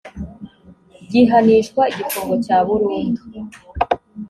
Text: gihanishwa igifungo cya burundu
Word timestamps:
gihanishwa 1.09 1.83
igifungo 1.93 2.33
cya 2.45 2.57
burundu 2.67 3.21